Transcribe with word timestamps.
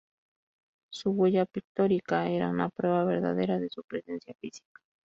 Su 0.91 1.11
huella 1.11 1.45
pictórica 1.45 2.27
era 2.27 2.49
una 2.49 2.69
prueba 2.69 3.05
verdadera 3.05 3.59
de 3.59 3.69
su 3.69 3.83
presencia 3.83 4.33
física. 4.41 4.81